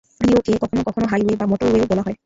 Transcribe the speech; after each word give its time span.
ফ্রিওয়েকে 0.21 0.51
কখনও 0.63 0.83
কখনও 0.87 1.07
হাইওয়ে 1.11 1.35
বা 1.35 1.45
মোটরওয়ে 1.51 1.89
বলা 1.91 2.03
হয়। 2.05 2.17